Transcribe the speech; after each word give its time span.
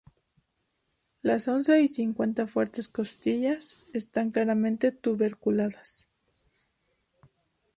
Las 1.21 1.47
once 1.47 1.79
y 1.79 1.87
cincuenta 1.87 2.47
fuertes 2.47 2.87
costillas 2.87 3.91
están 3.93 4.31
claramente 4.31 4.91
tuberculadas. 4.91 6.09